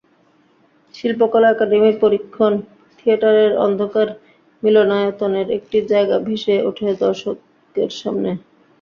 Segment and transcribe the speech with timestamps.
[0.95, 2.53] শিল্পকলা একাডেমির পরীক্ষণ
[2.99, 4.07] থিয়েটারের অন্ধকার
[4.63, 8.31] মিলনায়তনের একটি জায়গা ভেসে ওঠে দর্শকের সামনে।